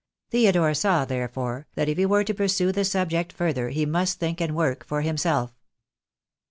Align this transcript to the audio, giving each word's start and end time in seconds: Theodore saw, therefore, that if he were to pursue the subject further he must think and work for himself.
Theodore 0.31 0.73
saw, 0.73 1.05
therefore, 1.05 1.67
that 1.75 1.87
if 1.87 1.95
he 1.95 2.07
were 2.07 2.23
to 2.23 2.33
pursue 2.33 2.71
the 2.71 2.83
subject 2.83 3.31
further 3.31 3.69
he 3.69 3.85
must 3.85 4.19
think 4.19 4.41
and 4.41 4.55
work 4.55 4.83
for 4.83 5.01
himself. 5.01 5.53